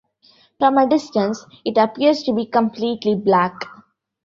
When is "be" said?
2.33-2.47